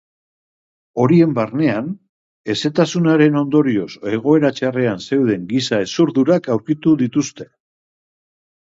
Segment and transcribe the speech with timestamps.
[1.01, 1.91] Horien barnean,
[2.53, 7.51] hezetasunaren ondorioz egoera txarrean zeuden giza hezurdurak aurkitu dituzte.